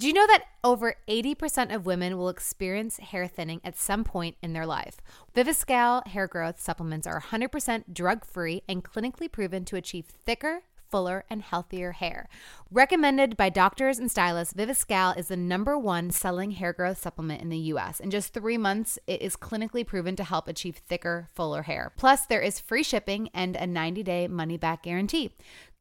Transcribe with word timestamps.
Do 0.00 0.06
you 0.06 0.14
know 0.14 0.26
that 0.28 0.46
over 0.64 0.94
80% 1.08 1.74
of 1.74 1.84
women 1.84 2.16
will 2.16 2.30
experience 2.30 2.96
hair 2.96 3.28
thinning 3.28 3.60
at 3.62 3.76
some 3.76 4.02
point 4.02 4.38
in 4.40 4.54
their 4.54 4.64
life? 4.64 4.96
Viviscal 5.36 6.06
hair 6.06 6.26
growth 6.26 6.58
supplements 6.58 7.06
are 7.06 7.20
100% 7.20 7.84
drug 7.92 8.24
free 8.24 8.62
and 8.66 8.82
clinically 8.82 9.30
proven 9.30 9.66
to 9.66 9.76
achieve 9.76 10.06
thicker, 10.06 10.62
fuller, 10.90 11.24
and 11.30 11.42
healthier 11.42 11.92
hair. 11.92 12.28
Recommended 12.70 13.36
by 13.36 13.48
doctors 13.48 13.98
and 13.98 14.10
stylists, 14.10 14.54
Viviscal 14.54 15.16
is 15.16 15.28
the 15.28 15.36
number 15.36 15.78
one 15.78 16.10
selling 16.10 16.52
hair 16.52 16.72
growth 16.72 17.00
supplement 17.00 17.42
in 17.42 17.48
the 17.48 17.58
US. 17.58 18.00
In 18.00 18.10
just 18.10 18.32
three 18.32 18.58
months, 18.58 18.98
it 19.06 19.22
is 19.22 19.36
clinically 19.36 19.86
proven 19.86 20.16
to 20.16 20.24
help 20.24 20.48
achieve 20.48 20.76
thicker, 20.76 21.28
fuller 21.34 21.62
hair. 21.62 21.92
Plus, 21.96 22.26
there 22.26 22.40
is 22.40 22.60
free 22.60 22.82
shipping 22.82 23.28
and 23.34 23.56
a 23.56 23.66
90 23.66 24.02
day 24.02 24.28
money 24.28 24.56
back 24.56 24.82
guarantee. 24.82 25.34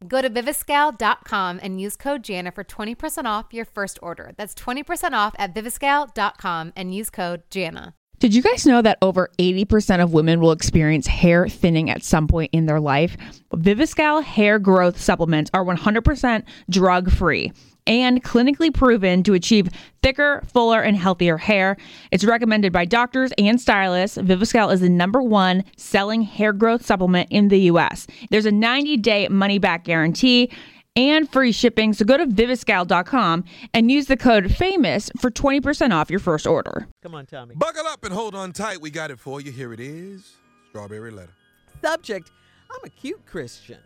Go 0.08 0.22
to 0.22 0.30
viviscal.com 0.30 1.60
and 1.62 1.82
use 1.82 1.98
code 1.98 2.24
Jana 2.24 2.52
for 2.52 2.64
20% 2.64 3.26
off 3.26 3.54
your 3.54 3.66
first 3.66 4.00
order. 4.02 4.32
That's 4.38 4.56
20% 4.56 5.12
off 5.12 5.36
at 5.38 5.54
viviscal.com 5.54 6.74
and 6.76 6.96
use 6.96 7.10
code 7.10 7.44
Jana. 7.50 7.96
Did 8.20 8.36
you 8.36 8.42
guys 8.42 8.66
know 8.66 8.82
that 8.82 8.98
over 9.02 9.30
80% 9.38 10.04
of 10.04 10.12
women 10.12 10.42
will 10.42 10.52
experience 10.52 11.08
hair 11.08 11.48
thinning 11.48 11.90
at 11.90 12.04
some 12.04 12.28
point 12.28 12.50
in 12.52 12.66
their 12.66 12.82
life? 12.82 13.16
Viviscal 13.54 14.22
hair 14.22 14.60
growth 14.60 15.00
supplements 15.00 15.50
are 15.54 15.64
100% 15.64 16.44
drug 16.70 17.10
free 17.12 17.54
and 17.88 18.22
clinically 18.22 18.74
proven 18.74 19.24
to 19.24 19.34
achieve 19.36 19.70
thicker, 20.04 20.44
fuller, 20.52 20.82
and 20.82 20.98
healthier 20.98 21.38
hair. 21.38 21.78
It's 22.12 22.26
recommended 22.26 22.74
by 22.74 22.84
doctors 22.84 23.32
and 23.38 23.60
stylists. 23.60 24.18
Viviscal 24.18 24.72
is 24.74 24.82
the 24.82 24.90
number 24.90 25.22
one 25.22 25.64
selling 25.78 26.22
hair 26.22 26.52
growth 26.52 26.86
supplement 26.86 27.30
in 27.32 27.48
the 27.48 27.62
US. 27.72 28.06
There's 28.32 28.46
a 28.46 28.52
90 28.52 28.98
day 28.98 29.30
money 29.30 29.60
back 29.60 29.86
guarantee 29.86 30.52
and 31.00 31.32
free 31.32 31.52
shipping. 31.54 31.94
So 31.94 32.04
go 32.04 32.18
to 32.18 32.26
viviscal.com 32.26 33.46
and 33.74 33.90
use 33.90 34.08
the 34.08 34.18
code 34.18 34.46
FAMOUS 34.46 35.12
for 35.20 35.32
20% 35.32 35.94
off 35.94 36.10
your 36.10 36.20
first 36.20 36.46
order. 36.46 36.88
Come 37.02 37.16
on, 37.16 37.26
Tommy. 37.26 37.56
Buckle 37.56 37.88
up 37.88 38.04
and 38.04 38.14
hold 38.14 38.36
on 38.36 38.52
tight. 38.52 38.82
We 38.82 38.90
got 38.90 39.10
it 39.10 39.20
for 39.20 39.40
you. 39.40 39.52
Here 39.52 39.72
it 39.72 39.80
is 39.80 40.36
Strawberry 40.70 41.12
Letter. 41.12 41.34
Subject 41.82 42.30
I'm 42.72 42.86
a 42.86 42.90
cute 42.90 43.26
Christian. 43.26 43.80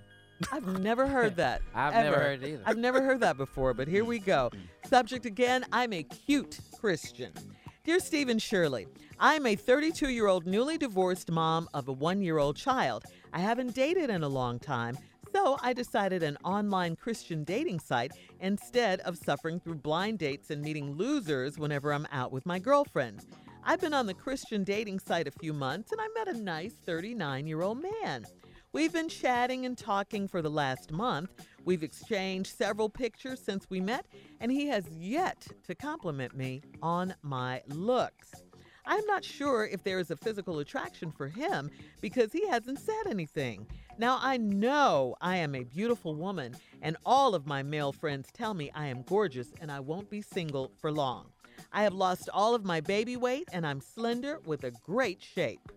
I've 0.51 0.79
never 0.79 1.07
heard 1.07 1.35
that. 1.38 1.61
I've 1.75 1.93
ever. 1.93 2.09
never 2.09 2.23
heard 2.23 2.43
it 2.43 2.47
either. 2.49 2.63
I've 2.65 2.77
never 2.77 3.01
heard 3.01 3.19
that 3.21 3.38
before, 3.38 3.73
but 3.73 3.88
here 3.88 4.03
we 4.03 4.19
go. 4.19 4.49
Subject 4.85 5.25
again 5.25 5.66
I'm 5.71 5.93
a 5.93 6.03
cute 6.03 6.59
Christian. 6.79 7.31
Dear 7.85 7.99
Stephen 7.99 8.39
Shirley, 8.39 8.88
I'm 9.19 9.45
a 9.45 9.55
32 9.55 10.09
year 10.09 10.27
old 10.27 10.45
newly 10.45 10.77
divorced 10.77 11.31
mom 11.31 11.69
of 11.73 11.88
a 11.88 11.91
one 11.93 12.21
year 12.21 12.39
old 12.39 12.55
child. 12.55 13.03
I 13.31 13.39
haven't 13.39 13.73
dated 13.73 14.09
in 14.09 14.23
a 14.23 14.29
long 14.29 14.59
time, 14.59 14.97
so 15.33 15.57
I 15.61 15.73
decided 15.73 16.21
an 16.21 16.37
online 16.43 16.95
Christian 16.95 17.43
dating 17.43 17.79
site 17.79 18.11
instead 18.39 18.99
of 19.01 19.17
suffering 19.17 19.59
through 19.59 19.75
blind 19.75 20.19
dates 20.19 20.51
and 20.51 20.61
meeting 20.61 20.93
losers 20.93 21.57
whenever 21.57 21.91
I'm 21.91 22.07
out 22.11 22.31
with 22.31 22.45
my 22.45 22.59
girlfriend. 22.59 23.25
I've 23.63 23.81
been 23.81 23.93
on 23.93 24.05
the 24.05 24.13
Christian 24.13 24.63
dating 24.63 24.99
site 24.99 25.27
a 25.27 25.31
few 25.31 25.51
months 25.51 25.91
and 25.91 25.99
I 25.99 26.07
met 26.13 26.35
a 26.35 26.39
nice 26.39 26.73
39 26.85 27.47
year 27.47 27.61
old 27.63 27.81
man. 27.81 28.25
We've 28.73 28.93
been 28.93 29.09
chatting 29.09 29.65
and 29.65 29.77
talking 29.77 30.27
for 30.27 30.41
the 30.41 30.49
last 30.49 30.91
month. 30.91 31.29
We've 31.65 31.83
exchanged 31.83 32.55
several 32.55 32.89
pictures 32.89 33.39
since 33.39 33.69
we 33.69 33.79
met, 33.79 34.07
and 34.41 34.51
he 34.51 34.65
has 34.67 34.89
yet 34.89 35.45
to 35.65 35.75
compliment 35.75 36.35
me 36.35 36.63
on 36.81 37.13
my 37.21 37.61
looks. 37.67 38.31
I'm 38.85 39.05
not 39.05 39.23
sure 39.23 39.65
if 39.65 39.83
there 39.83 39.99
is 39.99 40.11
a 40.11 40.17
physical 40.17 40.59
attraction 40.59 41.11
for 41.11 41.27
him 41.27 41.71
because 42.01 42.31
he 42.31 42.47
hasn't 42.47 42.79
said 42.79 43.07
anything. 43.09 43.65
Now, 43.97 44.19
I 44.21 44.37
know 44.37 45.15
I 45.21 45.37
am 45.37 45.55
a 45.55 45.63
beautiful 45.63 46.15
woman, 46.15 46.55
and 46.81 46.97
all 47.05 47.35
of 47.35 47.47
my 47.47 47.63
male 47.63 47.91
friends 47.91 48.29
tell 48.33 48.53
me 48.53 48.71
I 48.73 48.87
am 48.87 49.03
gorgeous 49.03 49.53
and 49.61 49.71
I 49.71 49.79
won't 49.79 50.09
be 50.09 50.21
single 50.21 50.71
for 50.79 50.91
long. 50.91 51.27
I 51.71 51.83
have 51.83 51.93
lost 51.93 52.29
all 52.33 52.55
of 52.55 52.65
my 52.65 52.81
baby 52.81 53.15
weight 53.15 53.47
and 53.51 53.65
I'm 53.65 53.81
slender 53.81 54.39
with 54.45 54.63
a 54.63 54.71
great 54.71 55.21
shape. 55.21 55.71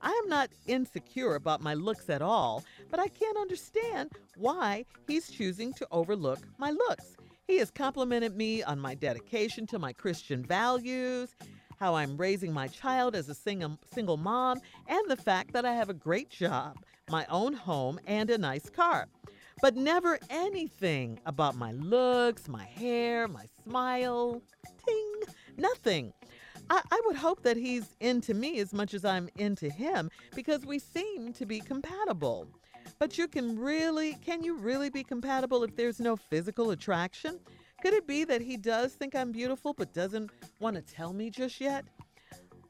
I 0.00 0.10
am 0.22 0.28
not 0.28 0.50
insecure 0.66 1.34
about 1.34 1.62
my 1.62 1.74
looks 1.74 2.10
at 2.10 2.20
all, 2.20 2.62
but 2.90 3.00
I 3.00 3.08
can't 3.08 3.38
understand 3.38 4.12
why 4.36 4.84
he's 5.08 5.30
choosing 5.30 5.72
to 5.74 5.88
overlook 5.90 6.40
my 6.58 6.70
looks. 6.70 7.16
He 7.46 7.58
has 7.58 7.70
complimented 7.70 8.36
me 8.36 8.62
on 8.62 8.78
my 8.78 8.94
dedication 8.94 9.66
to 9.68 9.78
my 9.78 9.92
Christian 9.92 10.42
values, 10.42 11.34
how 11.78 11.94
I'm 11.94 12.16
raising 12.16 12.52
my 12.52 12.68
child 12.68 13.14
as 13.14 13.28
a 13.28 13.34
single, 13.34 13.78
single 13.92 14.16
mom, 14.16 14.60
and 14.86 15.10
the 15.10 15.16
fact 15.16 15.52
that 15.52 15.64
I 15.64 15.74
have 15.74 15.88
a 15.88 15.94
great 15.94 16.30
job, 16.30 16.76
my 17.10 17.26
own 17.28 17.52
home, 17.52 17.98
and 18.06 18.30
a 18.30 18.38
nice 18.38 18.68
car. 18.70 19.08
But 19.60 19.76
never 19.76 20.18
anything 20.30 21.20
about 21.26 21.56
my 21.56 21.72
looks, 21.72 22.48
my 22.48 22.64
hair, 22.64 23.28
my 23.28 23.46
smile. 23.62 24.42
Ting! 24.86 25.12
Nothing. 25.56 26.12
I, 26.70 26.82
I 26.90 27.00
would 27.06 27.16
hope 27.16 27.42
that 27.42 27.56
he's 27.56 27.94
into 28.00 28.34
me 28.34 28.58
as 28.58 28.72
much 28.72 28.94
as 28.94 29.04
I'm 29.04 29.28
into 29.36 29.68
him 29.68 30.10
because 30.34 30.64
we 30.66 30.78
seem 30.78 31.32
to 31.34 31.46
be 31.46 31.60
compatible. 31.60 32.48
But 32.98 33.18
you 33.18 33.28
can 33.28 33.58
really, 33.58 34.14
can 34.24 34.42
you 34.42 34.56
really 34.56 34.90
be 34.90 35.04
compatible 35.04 35.62
if 35.62 35.76
there's 35.76 36.00
no 36.00 36.16
physical 36.16 36.70
attraction? 36.70 37.40
Could 37.84 37.92
it 37.92 38.06
be 38.06 38.24
that 38.24 38.40
he 38.40 38.56
does 38.56 38.94
think 38.94 39.14
I'm 39.14 39.30
beautiful 39.30 39.74
but 39.74 39.92
doesn't 39.92 40.30
want 40.58 40.74
to 40.74 40.80
tell 40.80 41.12
me 41.12 41.28
just 41.28 41.60
yet? 41.60 41.84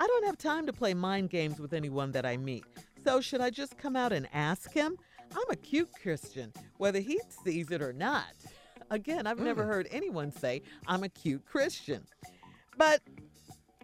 I 0.00 0.08
don't 0.08 0.26
have 0.26 0.36
time 0.36 0.66
to 0.66 0.72
play 0.72 0.92
mind 0.92 1.30
games 1.30 1.60
with 1.60 1.72
anyone 1.72 2.10
that 2.10 2.26
I 2.26 2.36
meet. 2.36 2.64
So 3.04 3.20
should 3.20 3.40
I 3.40 3.50
just 3.50 3.78
come 3.78 3.94
out 3.94 4.12
and 4.12 4.26
ask 4.32 4.72
him? 4.72 4.96
I'm 5.30 5.50
a 5.52 5.54
cute 5.54 5.88
Christian, 6.02 6.52
whether 6.78 6.98
he 6.98 7.20
sees 7.44 7.70
it 7.70 7.80
or 7.80 7.92
not. 7.92 8.34
Again, 8.90 9.28
I've 9.28 9.38
never 9.38 9.62
mm. 9.62 9.68
heard 9.68 9.88
anyone 9.92 10.32
say 10.32 10.62
I'm 10.88 11.04
a 11.04 11.08
cute 11.08 11.46
Christian. 11.46 12.04
But 12.76 13.00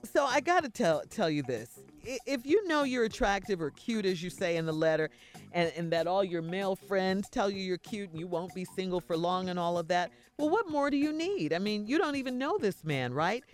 so 0.03 0.25
I 0.25 0.41
got 0.41 0.65
to 0.65 0.69
tell 0.69 1.05
tell 1.11 1.31
you 1.31 1.45
this. 1.45 1.79
If 2.03 2.45
you 2.45 2.67
know 2.67 2.83
you're 2.83 3.05
attractive 3.05 3.63
or 3.63 3.71
cute 3.71 4.05
as 4.05 4.21
you 4.21 4.31
say 4.31 4.57
in 4.57 4.67
the 4.67 4.73
letter 4.73 5.11
and, 5.53 5.73
and 5.77 5.93
that 5.93 6.07
all 6.07 6.25
your 6.25 6.43
male 6.43 6.77
friends 6.77 7.29
tell 7.29 7.51
you 7.51 7.59
you're 7.59 7.79
cute 7.79 8.11
and 8.11 8.19
you 8.19 8.27
won't 8.27 8.55
be 8.55 8.65
single 8.65 9.01
for 9.01 9.17
long 9.17 9.49
and 9.49 9.59
all 9.59 9.79
of 9.79 9.89
that, 9.89 10.11
well 10.39 10.51
what 10.51 10.71
more 10.71 10.91
do 10.91 10.97
you 10.97 11.13
need? 11.13 11.53
I 11.53 11.59
mean, 11.59 11.87
you 11.87 11.99
don't 11.99 12.17
even 12.17 12.39
know 12.39 12.59
this 12.59 12.85
man, 12.85 13.13
right? 13.13 13.45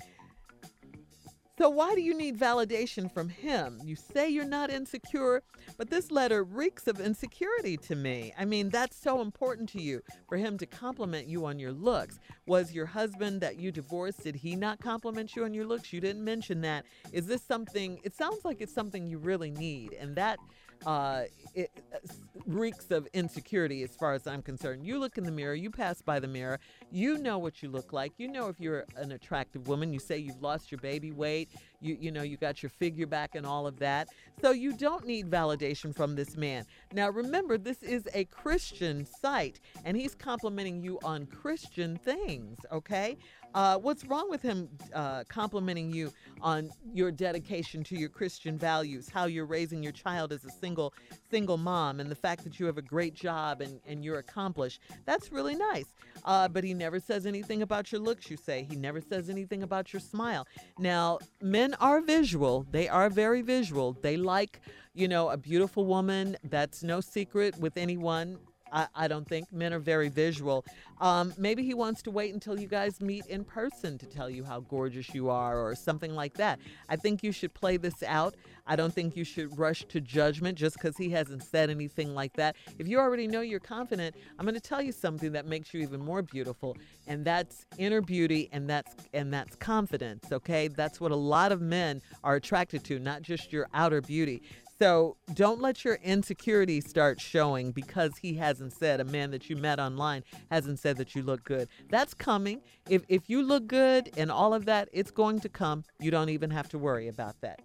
So 1.59 1.71
why 1.71 1.95
do 1.95 2.03
you 2.03 2.13
need 2.13 2.39
validation 2.39 3.11
from 3.11 3.31
him? 3.31 3.81
You 3.83 3.97
say 3.97 4.29
you're 4.29 4.45
not 4.45 4.71
insecure, 4.71 5.43
but 5.79 5.89
this 5.89 6.11
letter 6.11 6.45
reeks 6.45 6.87
of 6.87 7.01
insecurity 7.01 7.79
to 7.79 7.97
me. 7.97 8.35
I 8.39 8.45
mean, 8.45 8.69
that's 8.69 8.95
so 8.95 9.23
important 9.23 9.71
to 9.71 9.81
you 9.81 10.03
for 10.29 10.37
him 10.37 10.59
to 10.59 10.67
compliment 10.67 11.29
you 11.29 11.47
on 11.47 11.59
your 11.59 11.73
looks. 11.73 12.19
Was 12.47 12.75
your 12.75 12.85
husband 12.85 13.41
that 13.41 13.59
you 13.59 13.73
divorced, 13.73 14.23
did 14.23 14.37
he 14.37 14.55
not 14.55 14.81
compliment 14.81 15.35
you 15.35 15.45
on 15.45 15.55
your 15.55 15.65
looks? 15.65 15.95
You 15.95 16.01
didn't 16.03 16.23
mention 16.23 16.61
that. 16.61 16.85
Is 17.11 17.27
this 17.27 17.43
something, 17.43 18.01
it 18.05 18.15
sounds 18.15 18.45
like 18.45 18.61
it's 18.61 18.75
something 18.75 19.07
you 19.07 19.17
really 19.17 19.51
need, 19.51 19.95
and 19.95 20.15
that 20.17 20.39
uh, 20.85 21.23
it 21.55 21.71
uh, 21.95 21.99
reeks 22.47 22.91
of 22.91 23.09
insecurity 23.13 23.83
as 23.83 23.97
far 23.97 24.13
as 24.13 24.27
I'm 24.27 24.43
concerned. 24.43 24.87
You 24.87 24.99
look 24.99 25.19
in 25.19 25.25
the 25.25 25.33
mirror, 25.33 25.55
you 25.55 25.71
pass 25.71 26.01
by 26.03 26.21
the 26.21 26.29
mirror, 26.29 26.61
you 26.91 27.19
know 27.19 27.39
what 27.39 27.63
you 27.63 27.69
look 27.69 27.93
like. 27.93 28.13
You 28.19 28.29
know 28.29 28.49
if 28.49 28.61
you're 28.61 28.85
an 28.97 29.13
attractive 29.13 29.67
woman. 29.69 29.93
You 29.93 29.99
say 29.99 30.19
you've 30.19 30.43
lost 30.43 30.71
your 30.71 30.81
baby 30.81 31.13
weight, 31.13 31.51
you 31.81 31.97
you 32.01 32.11
know 32.11 32.23
you 32.23 32.37
got 32.37 32.63
your 32.63 32.71
figure 32.71 33.07
back 33.07 33.35
and 33.35 33.47
all 33.47 33.67
of 33.67 33.79
that. 33.79 34.09
So 34.41 34.51
you 34.51 34.73
don't 34.73 35.07
need 35.07 35.31
validation 35.31 35.95
from 35.95 36.15
this 36.15 36.37
man. 36.37 36.65
Now 36.93 37.11
remember, 37.11 37.59
this 37.59 37.83
is 37.83 38.09
a 38.15 38.25
Christian 38.27 39.07
site, 39.07 39.61
and 39.85 39.97
he's 39.97 40.15
complimenting 40.15 40.81
you 40.83 40.99
on 41.03 41.27
Christian 41.27 41.97
things. 41.97 42.59
Okay. 42.71 43.17
Uh, 43.57 43.79
what's 43.79 44.05
wrong 44.05 44.29
with 44.29 44.43
him 44.43 44.69
uh, 44.95 45.25
complimenting 45.31 45.91
you 45.91 46.13
on 46.43 46.71
your 46.93 47.11
dedication 47.11 47.83
to 47.83 47.97
your 47.97 48.11
Christian 48.11 48.59
values, 48.59 49.09
how 49.09 49.25
you're 49.25 49.47
raising 49.47 49.83
your 49.83 49.93
child 49.93 50.31
as 50.31 50.45
a 50.45 50.51
single 50.51 50.93
single 51.31 51.57
mom, 51.57 51.99
and 51.99 52.11
the 52.11 52.15
fact 52.15 52.45
that 52.45 52.61
you 52.61 52.67
have 52.67 52.77
a 52.77 52.83
great 52.83 53.15
job 53.15 53.63
and, 53.63 53.81
and 53.87 54.05
you're 54.05 54.19
accomplished? 54.19 54.83
That's 55.07 55.33
really 55.33 55.55
nice. 55.55 55.87
Uh, 56.27 56.49
but 56.49 56.65
he 56.65 56.75
never 56.75 57.01
says 57.01 57.25
anything 57.25 57.63
about 57.63 57.91
your 57.91 58.03
looks, 58.03 58.31
you 58.31 58.37
say. 58.37 58.67
He 58.69 58.77
never 58.77 59.01
says 59.01 59.31
anything 59.31 59.63
about 59.63 59.91
your 59.91 60.01
smile. 60.01 60.47
Now, 60.79 61.19
men 61.41 61.73
are 61.81 62.03
visual. 62.03 62.67
They 62.71 62.91
are 62.91 63.09
very 63.09 63.41
visual. 63.41 63.97
They 64.03 64.19
like, 64.19 64.61
you 64.93 65.09
know, 65.09 65.31
a 65.31 65.39
beautiful 65.39 65.87
woman. 65.87 66.37
That's 66.45 66.83
no 66.83 67.01
secret 67.01 67.57
with 67.57 67.79
anyone. 67.79 68.37
I, 68.77 68.87
I 68.95 69.09
don't 69.09 69.27
think 69.27 69.51
men 69.53 69.73
are 69.73 69.79
very 69.79 70.11
visual. 70.11 70.65
Um, 71.01 71.33
maybe 71.39 71.63
he 71.65 71.73
wants 71.73 72.03
to 72.03 72.11
wait 72.11 72.35
until 72.35 72.61
you 72.61 72.69
guys 72.69 73.01
meet 73.01 73.25
in 73.27 73.43
person 73.43 73.97
to 73.99 74.07
tell 74.07 74.29
you 74.29 74.45
how 74.45 74.61
gorgeous 74.61 75.15
you 75.15 75.31
are 75.31 75.59
or 75.59 75.75
something 75.75 76.15
like 76.15 76.35
that. 76.35 76.59
I 76.89 76.97
think 76.97 77.23
you 77.23 77.33
should 77.33 77.55
play 77.55 77.79
this 77.79 78.03
out. 78.03 78.35
I 78.67 78.77
don't 78.77 78.93
think 78.93 79.17
you 79.17 79.25
should 79.25 79.59
rush 79.59 79.85
to 79.89 80.01
judgment 80.01 80.59
just 80.59 80.77
because 80.77 80.97
he 80.97 81.09
hasn't 81.11 81.43
said 81.45 81.71
anything 81.71 82.15
like 82.15 82.35
that. 82.35 82.57
If 82.79 82.87
you 82.87 82.99
already 82.99 83.27
know 83.27 83.41
you're 83.41 83.61
confident, 83.61 84.15
I'm 84.39 84.45
going 84.45 84.55
to 84.55 84.61
tell 84.61 84.83
you 84.83 84.93
something 84.93 85.33
that 85.33 85.47
makes 85.47 85.73
you 85.73 85.81
even 85.81 86.01
more 86.01 86.21
beautiful, 86.21 86.77
and 87.07 87.25
that's 87.25 87.65
inner 87.79 88.01
beauty 88.01 88.49
and 88.53 88.69
that's 88.69 88.95
and 89.15 89.33
that's 89.33 89.55
confidence. 89.57 90.33
Okay, 90.33 90.69
that's 90.69 91.01
what 91.01 91.13
a 91.13 91.17
lot 91.17 91.53
of 91.53 91.61
men 91.61 92.03
are 92.25 92.35
attracted 92.35 92.85
to, 92.85 92.99
not 92.99 93.23
just 93.23 93.53
your 93.53 93.69
outer 93.73 94.01
beauty. 94.01 94.43
So 94.79 95.17
don't 95.33 95.61
let 95.61 95.85
your 95.85 95.95
insecurity 96.03 96.81
start 96.83 97.21
showing 97.21 97.73
because 97.73 98.19
he 98.19 98.35
hasn't 98.35 98.75
said, 98.75 99.01
a 99.01 99.05
man 99.05 99.31
that 99.31 99.49
you 99.49 99.57
met 99.57 99.79
online 99.81 100.23
hasn't 100.51 100.79
said 100.81 100.99
that 100.99 101.15
you 101.15 101.23
look 101.23 101.45
good. 101.45 101.69
That's 101.91 102.13
coming. 102.13 102.61
If, 102.89 103.03
if 103.09 103.31
you 103.31 103.43
look 103.43 103.67
good 103.67 104.11
and 104.19 104.31
all 104.31 104.53
of 104.53 104.67
that, 104.67 104.89
it's 104.93 105.11
going 105.11 105.41
to 105.41 105.49
come. 105.49 105.85
You 105.99 106.11
don't 106.11 106.29
even 106.29 106.51
have 106.51 106.69
to 106.71 106.79
worry 106.79 107.09
about 107.09 107.41
that. 107.41 107.61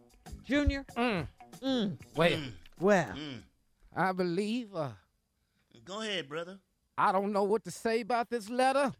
Junior? 0.45 0.85
Mm. 0.97 1.27
Mm. 1.61 1.97
Well, 2.15 2.39
Well, 2.79 3.13
I 3.95 4.11
believe. 4.13 4.73
Uh, 4.73 4.89
Go 5.83 6.01
ahead, 6.01 6.29
brother. 6.29 6.59
I 6.97 7.11
don't 7.11 7.33
know 7.33 7.43
what 7.43 7.63
to 7.65 7.71
say 7.71 8.01
about 8.01 8.29
this 8.29 8.49
letter, 8.49 8.91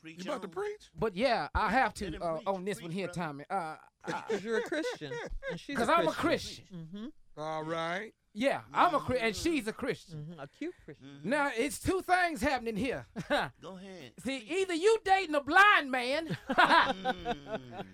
Preach 0.00 0.24
You 0.24 0.32
about 0.32 0.42
to 0.42 0.48
preach? 0.48 0.90
but 0.98 1.14
yeah, 1.14 1.48
I 1.54 1.70
have 1.70 1.94
to 1.94 2.16
uh, 2.18 2.34
preach, 2.34 2.46
on 2.46 2.64
this 2.64 2.78
preach, 2.78 2.82
one 2.84 2.90
here, 2.90 3.06
brother. 3.06 3.20
Tommy. 3.20 3.44
Uh, 3.48 3.74
because 4.04 4.42
you're 4.44 4.58
a 4.58 4.62
Christian. 4.62 5.12
and 5.50 5.60
she's 5.60 5.76
because 5.76 5.88
I'm 5.96 6.08
a 6.08 6.12
Christian. 6.12 6.64
Mm-hmm. 6.74 7.06
All 7.36 7.64
right. 7.64 8.12
Yeah, 8.34 8.60
I'm 8.72 8.94
a 8.94 8.98
Christian, 8.98 9.26
and 9.26 9.36
she's 9.36 9.68
a 9.68 9.72
Christian. 9.74 10.26
Mm-hmm. 10.30 10.40
A 10.40 10.46
cute 10.46 10.74
Christian. 10.84 11.06
Mm-hmm. 11.06 11.28
Now 11.28 11.50
it's 11.54 11.78
two 11.78 12.00
things 12.00 12.40
happening 12.40 12.76
here. 12.76 13.06
Go 13.28 13.76
ahead. 13.76 14.12
See, 14.24 14.38
either 14.48 14.72
you 14.72 14.96
dating 15.04 15.34
a 15.34 15.42
blind 15.42 15.90
man, 15.90 16.38
mm. 16.48 17.36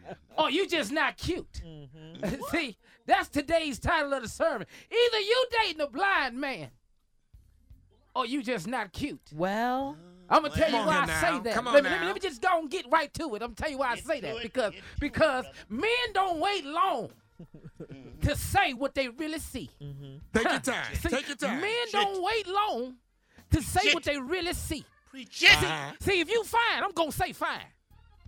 or 0.38 0.50
you 0.50 0.68
just 0.68 0.92
not 0.92 1.16
cute. 1.16 1.60
Mm-hmm. 1.64 2.34
See, 2.50 2.76
that's 3.04 3.28
today's 3.28 3.80
title 3.80 4.12
of 4.12 4.22
the 4.22 4.28
sermon. 4.28 4.68
Either 4.90 5.20
you 5.20 5.46
dating 5.60 5.80
a 5.80 5.88
blind 5.88 6.38
man, 6.38 6.68
or 8.14 8.24
you 8.24 8.40
just 8.40 8.68
not 8.68 8.92
cute. 8.92 9.30
Well, 9.34 9.96
uh, 10.30 10.36
I'm 10.36 10.42
gonna 10.42 10.54
tell 10.54 10.70
you 10.70 10.76
why 10.76 10.98
I 10.98 11.06
now. 11.06 11.20
say 11.20 11.40
that. 11.40 11.54
Come 11.54 11.66
on 11.66 11.74
let, 11.74 11.82
me, 11.82 11.90
let, 11.90 11.96
me, 11.96 12.00
now. 12.00 12.06
let 12.06 12.14
me 12.14 12.20
just 12.20 12.40
go 12.40 12.60
and 12.60 12.70
get 12.70 12.86
right 12.92 13.12
to 13.14 13.34
it. 13.34 13.42
I'm 13.42 13.48
gonna 13.48 13.54
tell 13.56 13.70
you 13.70 13.78
why 13.78 13.90
I 13.90 13.96
say 13.96 14.20
that 14.20 14.36
it, 14.36 14.42
because 14.42 14.70
get 14.70 14.78
it, 14.78 15.00
because 15.00 15.46
men 15.68 15.90
don't 16.14 16.38
wait 16.38 16.64
long 16.64 17.10
Mm-hmm. 17.40 18.20
to 18.26 18.36
say 18.36 18.72
what 18.74 18.94
they 18.94 19.08
really 19.08 19.38
see. 19.38 19.70
Mm-hmm. 19.80 20.16
Take 20.34 20.50
your 20.50 20.60
time. 20.60 20.94
See, 20.94 21.08
Take 21.08 21.28
your 21.28 21.36
time. 21.36 21.60
Men 21.60 21.86
don't 21.92 22.22
wait 22.22 22.46
long 22.48 22.94
to 23.52 23.62
say 23.62 23.80
Shit. 23.82 23.94
what 23.94 24.04
they 24.04 24.18
really 24.18 24.52
see. 24.54 24.84
Preach 25.10 25.42
it. 25.42 25.50
Uh-huh. 25.50 25.92
See, 26.00 26.20
if 26.20 26.28
you 26.30 26.42
fine, 26.44 26.82
I'm 26.82 26.92
gonna 26.92 27.12
say 27.12 27.32
fine. 27.32 27.60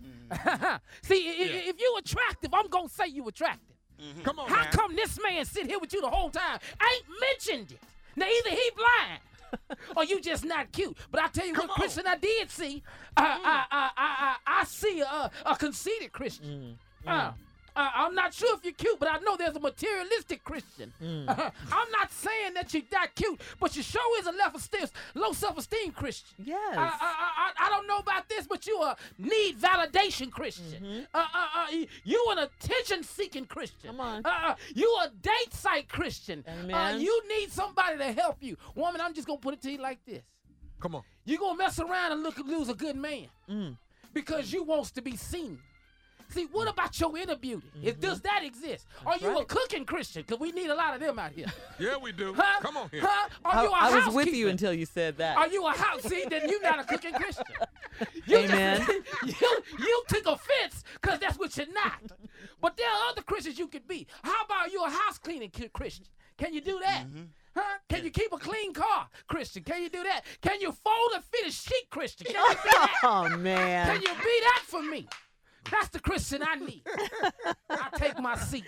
Mm-hmm. 0.01 0.75
See, 1.03 1.27
i- 1.27 1.43
i- 1.43 1.69
if 1.69 1.79
you 1.79 1.95
attractive, 1.99 2.53
I'm 2.53 2.67
gonna 2.69 2.89
say 2.89 3.07
you 3.07 3.27
attractive. 3.27 3.75
Come 4.23 4.39
on 4.39 4.49
How 4.49 4.63
now. 4.63 4.69
come 4.71 4.95
this 4.95 5.19
man 5.21 5.45
sit 5.45 5.67
here 5.67 5.77
with 5.77 5.93
you 5.93 6.01
the 6.01 6.09
whole 6.09 6.31
time? 6.31 6.57
Ain't 6.81 7.05
mentioned 7.19 7.71
it. 7.73 7.79
Now 8.15 8.25
either 8.25 8.49
he 8.49 8.71
blind 8.75 9.79
or 9.95 10.03
you 10.05 10.19
just 10.21 10.43
not 10.43 10.71
cute. 10.71 10.97
But 11.11 11.21
I 11.21 11.27
tell 11.27 11.45
you 11.45 11.53
Come 11.53 11.67
what, 11.67 11.71
on. 11.77 11.81
Christian, 11.81 12.07
I 12.07 12.17
did 12.17 12.49
see. 12.49 12.81
I 13.15 13.23
I 13.23 13.65
I 13.69 13.89
I, 13.97 14.35
I, 14.47 14.61
I 14.61 14.63
see 14.63 15.01
a, 15.01 15.29
a 15.45 15.55
conceited 15.55 16.11
Christian. 16.11 16.79
Uh, 17.05 17.31
uh, 17.75 17.89
I'm 17.95 18.13
not 18.15 18.33
sure 18.33 18.55
if 18.55 18.63
you're 18.63 18.73
cute, 18.73 18.99
but 18.99 19.09
I 19.09 19.19
know 19.19 19.37
there's 19.37 19.55
a 19.55 19.59
materialistic 19.59 20.43
Christian. 20.43 20.91
I'm 21.01 21.91
not 21.91 22.11
saying 22.11 22.53
that 22.55 22.73
you're 22.73 22.83
that 22.91 23.15
cute, 23.15 23.39
but 23.59 23.75
you 23.75 23.83
sure 23.83 24.19
is 24.19 24.27
a 24.27 24.31
left 24.31 24.55
esteem, 24.57 24.87
low 25.15 25.31
self-esteem 25.31 25.91
Christian. 25.93 26.35
Yes. 26.45 26.75
I, 26.77 26.81
I, 26.81 27.53
I, 27.61 27.67
I 27.67 27.69
don't 27.69 27.87
know 27.87 27.99
about 27.99 28.27
this, 28.29 28.47
but 28.47 28.65
you 28.67 28.81
a 28.81 28.95
need 29.17 29.57
validation 29.59 30.31
Christian. 30.31 31.07
Uh, 31.13 31.17
uh, 31.17 31.47
uh, 31.55 31.67
you- 31.71 31.87
you 32.03 32.27
an 32.31 32.39
attention-seeking 32.39 33.45
Christian. 33.45 33.89
Come 33.91 33.99
on. 33.99 34.21
Uh, 34.25 34.29
uh, 34.29 34.55
you 34.75 34.87
a 35.03 35.09
date 35.21 35.53
site 35.53 35.87
Christian. 35.89 36.43
Uh, 36.47 36.51
Amen. 36.63 37.01
you 37.01 37.21
need 37.27 37.51
somebody 37.51 37.97
to 37.97 38.11
help 38.11 38.37
you. 38.41 38.57
Woman, 38.75 39.01
I'm 39.01 39.13
just 39.13 39.27
gonna 39.27 39.39
put 39.39 39.53
it 39.53 39.61
to 39.63 39.71
you 39.71 39.77
like 39.77 40.03
this. 40.05 40.23
Come 40.79 40.95
on. 40.95 41.03
You're 41.25 41.39
gonna 41.39 41.57
mess 41.57 41.79
around 41.79 42.11
and 42.13 42.23
look 42.23 42.37
lose 42.39 42.69
a 42.69 42.73
good 42.73 42.95
man 42.95 43.27
Mm. 43.49 43.77
because 44.13 44.51
you 44.51 44.63
wants 44.63 44.91
to 44.91 45.01
be 45.01 45.15
seen. 45.15 45.59
See, 46.31 46.47
what 46.51 46.67
mm. 46.67 46.71
about 46.71 46.99
your 46.99 47.17
inner 47.17 47.35
beauty? 47.35 47.67
If 47.83 47.95
mm-hmm. 47.95 48.01
does 48.01 48.21
that 48.21 48.41
exist? 48.43 48.87
Are 49.05 49.17
you 49.17 49.37
a 49.37 49.45
cooking 49.45 49.85
Christian? 49.85 50.23
Because 50.25 50.39
we 50.39 50.51
need 50.51 50.69
a 50.69 50.75
lot 50.75 50.93
of 50.93 51.01
them 51.01 51.19
out 51.19 51.31
here. 51.31 51.47
Yeah, 51.79 51.97
we 51.97 52.11
do. 52.11 52.35
Huh? 52.37 52.59
Come 52.61 52.77
on 52.77 52.89
here. 52.89 53.01
Huh? 53.03 53.29
Are 53.43 53.55
I, 53.55 53.63
you 53.63 53.69
a 53.69 53.73
I 53.73 54.05
was 54.05 54.13
with 54.13 54.27
you 54.27 54.49
until 54.49 54.71
you 54.71 54.85
said 54.85 55.17
that. 55.17 55.35
Are 55.35 55.47
you 55.47 55.65
a 55.65 55.71
house? 55.71 56.03
See, 56.03 56.25
then 56.29 56.47
you're 56.47 56.61
not 56.61 56.79
a 56.79 56.83
cooking 56.83 57.13
Christian. 57.13 57.45
You 58.25 58.37
Amen. 58.37 58.79
Just, 58.79 59.41
you, 59.41 59.57
you 59.79 60.03
took 60.07 60.25
offense 60.25 60.83
because 60.99 61.19
that's 61.19 61.37
what 61.37 61.55
you're 61.57 61.71
not. 61.71 62.01
But 62.59 62.77
there 62.77 62.87
are 62.87 63.09
other 63.09 63.21
Christians 63.21 63.59
you 63.59 63.67
could 63.67 63.87
be. 63.87 64.07
How 64.23 64.43
about 64.45 64.71
you 64.71 64.83
a 64.83 64.89
house 64.89 65.17
cleaning 65.17 65.51
Christian? 65.73 66.05
Can 66.37 66.53
you 66.53 66.61
do 66.61 66.79
that? 66.83 67.05
Mm-hmm. 67.07 67.23
Huh? 67.55 67.77
Can 67.89 68.03
you 68.03 68.11
keep 68.11 68.31
a 68.31 68.37
clean 68.37 68.73
car, 68.73 69.07
Christian? 69.27 69.63
Can 69.63 69.83
you 69.83 69.89
do 69.89 70.03
that? 70.03 70.21
Can 70.41 70.61
you 70.61 70.71
fold 70.71 71.11
and 71.15 71.23
fit 71.23 71.47
a 71.47 71.51
sheet, 71.51 71.89
Christian? 71.89 72.27
Can 72.27 72.35
you 72.35 72.55
be 72.55 72.69
that? 72.71 72.93
oh 73.03 73.29
man. 73.37 73.87
Can 73.87 74.01
you 74.01 74.23
be 74.23 74.39
that 74.41 74.63
for 74.65 74.81
me? 74.81 75.07
That's 75.69 75.89
the 75.89 75.99
Christian 75.99 76.41
I 76.43 76.55
need. 76.55 76.81
I 77.69 77.89
take 77.95 78.19
my 78.19 78.35
seat. 78.35 78.65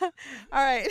All 0.00 0.10
right. 0.52 0.88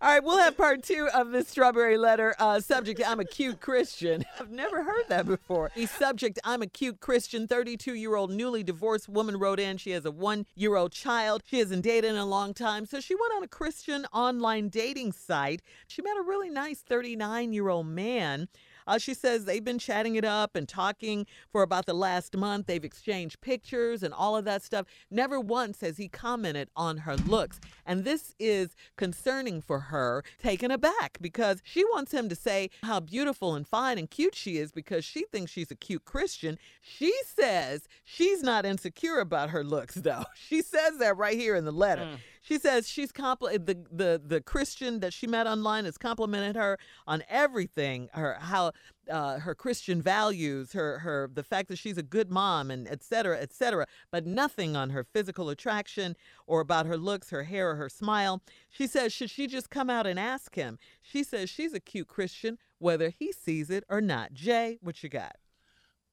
All 0.00 0.10
right. 0.10 0.22
We'll 0.22 0.38
have 0.38 0.56
part 0.56 0.82
two 0.82 1.08
of 1.14 1.30
this 1.30 1.48
strawberry 1.48 1.96
letter. 1.96 2.34
Uh, 2.38 2.60
subject 2.60 3.00
I'm 3.06 3.20
a 3.20 3.24
cute 3.24 3.60
Christian. 3.60 4.24
I've 4.40 4.50
never 4.50 4.84
heard 4.84 5.04
that 5.08 5.26
before. 5.26 5.70
The 5.74 5.86
subject 5.86 6.38
I'm 6.44 6.62
a 6.62 6.66
cute 6.66 7.00
Christian. 7.00 7.48
32 7.48 7.94
year 7.94 8.14
old 8.14 8.30
newly 8.30 8.62
divorced 8.62 9.08
woman 9.08 9.38
wrote 9.38 9.58
in. 9.58 9.78
She 9.78 9.90
has 9.92 10.04
a 10.04 10.10
one 10.10 10.46
year 10.54 10.76
old 10.76 10.92
child. 10.92 11.42
She 11.46 11.58
hasn't 11.58 11.82
dated 11.82 12.10
in 12.10 12.16
a 12.16 12.26
long 12.26 12.54
time. 12.54 12.86
So 12.86 13.00
she 13.00 13.14
went 13.14 13.32
on 13.36 13.42
a 13.42 13.48
Christian 13.48 14.06
online 14.12 14.68
dating 14.68 15.12
site. 15.12 15.62
She 15.88 16.02
met 16.02 16.16
a 16.18 16.22
really 16.22 16.50
nice 16.50 16.80
39 16.80 17.52
year 17.52 17.68
old 17.68 17.86
man. 17.86 18.48
Uh, 18.90 18.98
she 18.98 19.14
says 19.14 19.44
they've 19.44 19.62
been 19.62 19.78
chatting 19.78 20.16
it 20.16 20.24
up 20.24 20.56
and 20.56 20.68
talking 20.68 21.24
for 21.52 21.62
about 21.62 21.86
the 21.86 21.94
last 21.94 22.36
month. 22.36 22.66
They've 22.66 22.84
exchanged 22.84 23.40
pictures 23.40 24.02
and 24.02 24.12
all 24.12 24.36
of 24.36 24.44
that 24.46 24.64
stuff. 24.64 24.84
Never 25.12 25.38
once 25.38 25.80
has 25.80 25.96
he 25.96 26.08
commented 26.08 26.68
on 26.74 26.98
her 26.98 27.16
looks. 27.16 27.60
And 27.86 28.02
this 28.02 28.34
is 28.40 28.74
concerning 28.96 29.60
for 29.60 29.78
her, 29.78 30.24
taken 30.42 30.72
aback 30.72 31.18
because 31.20 31.62
she 31.62 31.84
wants 31.84 32.12
him 32.12 32.28
to 32.30 32.34
say 32.34 32.68
how 32.82 32.98
beautiful 32.98 33.54
and 33.54 33.64
fine 33.64 33.96
and 33.96 34.10
cute 34.10 34.34
she 34.34 34.56
is 34.56 34.72
because 34.72 35.04
she 35.04 35.24
thinks 35.30 35.52
she's 35.52 35.70
a 35.70 35.76
cute 35.76 36.04
Christian. 36.04 36.58
She 36.80 37.14
says 37.24 37.86
she's 38.04 38.42
not 38.42 38.66
insecure 38.66 39.20
about 39.20 39.50
her 39.50 39.62
looks, 39.62 39.94
though. 39.94 40.24
She 40.34 40.62
says 40.62 40.98
that 40.98 41.16
right 41.16 41.38
here 41.38 41.54
in 41.54 41.64
the 41.64 41.70
letter. 41.70 42.18
She 42.50 42.58
says 42.58 42.88
she's 42.88 43.12
compli- 43.12 43.64
the 43.64 43.78
the 43.92 44.20
the 44.24 44.40
Christian 44.40 44.98
that 45.00 45.12
she 45.12 45.28
met 45.28 45.46
online 45.46 45.84
has 45.84 45.96
complimented 45.96 46.56
her 46.56 46.78
on 47.06 47.22
everything, 47.28 48.08
her 48.12 48.38
how 48.40 48.72
uh, 49.08 49.38
her 49.38 49.54
Christian 49.54 50.02
values, 50.02 50.72
her 50.72 50.98
her 50.98 51.30
the 51.32 51.44
fact 51.44 51.68
that 51.68 51.78
she's 51.78 51.96
a 51.96 52.02
good 52.02 52.28
mom, 52.28 52.72
and 52.72 52.88
et 52.88 53.04
cetera, 53.04 53.38
et 53.40 53.52
cetera, 53.52 53.86
but 54.10 54.26
nothing 54.26 54.74
on 54.74 54.90
her 54.90 55.04
physical 55.04 55.48
attraction 55.48 56.16
or 56.48 56.60
about 56.60 56.86
her 56.86 56.96
looks, 56.96 57.30
her 57.30 57.44
hair, 57.44 57.70
or 57.70 57.76
her 57.76 57.88
smile. 57.88 58.42
She 58.68 58.88
says 58.88 59.12
should 59.12 59.30
she 59.30 59.46
just 59.46 59.70
come 59.70 59.88
out 59.88 60.08
and 60.08 60.18
ask 60.18 60.56
him? 60.56 60.76
She 61.00 61.22
says 61.22 61.50
she's 61.50 61.72
a 61.72 61.78
cute 61.78 62.08
Christian, 62.08 62.58
whether 62.78 63.10
he 63.10 63.30
sees 63.30 63.70
it 63.70 63.84
or 63.88 64.00
not. 64.00 64.32
Jay, 64.34 64.78
what 64.82 65.04
you 65.04 65.08
got? 65.08 65.36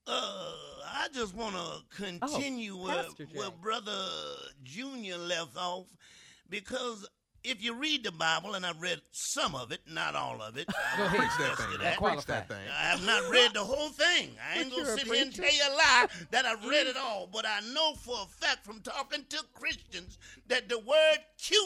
Uh, 0.05 0.53
I 0.85 1.07
just 1.11 1.33
want 1.33 1.55
to 1.55 1.81
continue 1.95 2.75
Oh, 2.77 3.03
Jay. 3.17 3.25
where 3.33 3.49
Brother 3.49 3.97
Junior 4.63 5.17
left 5.17 5.57
off 5.57 5.87
because 6.49 7.07
if 7.43 7.63
you 7.63 7.73
read 7.75 8.03
the 8.03 8.11
Bible, 8.11 8.55
and 8.55 8.65
I've 8.65 8.81
read 8.81 8.99
some 9.11 9.55
of 9.55 9.71
it, 9.71 9.79
not 9.87 10.15
all 10.15 10.41
of 10.41 10.57
it, 10.57 10.67
I 10.69 10.97
Go 10.97 11.03
will 11.03 11.07
ahead. 11.07 11.19
Preach 11.19 11.37
that 11.39 11.57
to 11.57 11.63
thing. 11.63 11.79
that. 11.81 11.97
Preach 11.97 12.25
that 12.25 12.47
thing. 12.49 12.57
I 12.69 12.83
have 12.89 13.05
not 13.05 13.29
read 13.31 13.53
the 13.53 13.63
whole 13.63 13.89
thing. 13.89 14.31
I 14.53 14.59
ain't 14.59 14.71
gonna 14.71 14.85
sit 14.97 15.05
here 15.07 15.21
and 15.21 15.33
tell 15.33 15.45
you 15.53 15.61
a 15.69 15.73
lie 15.73 16.07
that 16.31 16.45
I've 16.45 16.65
read 16.65 16.87
it 16.87 16.97
all. 16.97 17.29
But 17.31 17.45
I 17.45 17.59
know 17.73 17.93
for 17.95 18.15
a 18.23 18.25
fact 18.25 18.65
from 18.65 18.81
talking 18.81 19.23
to 19.29 19.37
Christians 19.53 20.17
that 20.47 20.67
the 20.67 20.79
word 20.79 21.17
cute 21.37 21.61